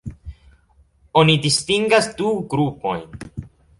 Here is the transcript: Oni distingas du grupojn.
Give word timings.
Oni 1.21 1.35
distingas 1.43 2.09
du 2.23 2.31
grupojn. 2.55 3.05